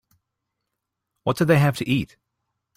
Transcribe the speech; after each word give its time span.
What 1.25 1.37
did 1.37 1.47
they 1.49 1.59
have 1.59 1.77
to 1.77 1.87
eat? 1.87 2.17